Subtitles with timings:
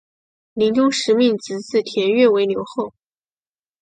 [0.53, 2.91] 临终时命侄子田悦为留后。